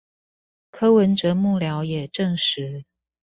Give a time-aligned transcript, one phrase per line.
[0.71, 2.85] 柯文哲幕僚也證實